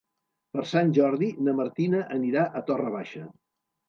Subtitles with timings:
[0.53, 3.23] Per Sant Jordi na Martina anirà a Torre Baixa.